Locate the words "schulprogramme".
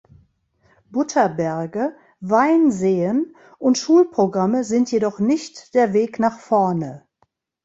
3.77-4.63